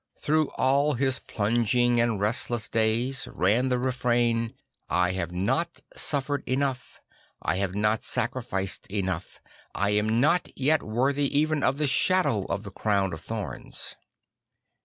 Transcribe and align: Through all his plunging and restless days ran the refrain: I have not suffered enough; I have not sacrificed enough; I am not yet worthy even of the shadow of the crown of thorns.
Through 0.17 0.49
all 0.57 0.93
his 0.95 1.19
plunging 1.19 2.01
and 2.01 2.19
restless 2.19 2.67
days 2.67 3.27
ran 3.27 3.69
the 3.69 3.77
refrain: 3.77 4.55
I 4.89 5.11
have 5.11 5.31
not 5.31 5.79
suffered 5.95 6.41
enough; 6.49 6.99
I 7.39 7.57
have 7.57 7.75
not 7.75 8.03
sacrificed 8.03 8.87
enough; 8.87 9.39
I 9.75 9.91
am 9.91 10.19
not 10.19 10.49
yet 10.57 10.81
worthy 10.81 11.27
even 11.37 11.61
of 11.61 11.77
the 11.77 11.85
shadow 11.85 12.45
of 12.45 12.63
the 12.63 12.71
crown 12.71 13.13
of 13.13 13.21
thorns. 13.21 13.95